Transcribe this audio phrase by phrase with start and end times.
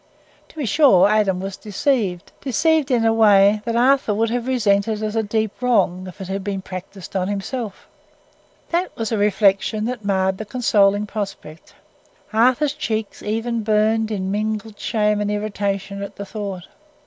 [0.49, 5.15] To be sure, Adam was deceived—deceived in a way that Arthur would have resented as
[5.15, 7.85] a deep wrong if it had been practised on himself.
[8.71, 11.75] That was a reflection that marred the consoling prospect.
[12.33, 16.65] Arthur's cheeks even burned in mingled shame and irritation at the thought.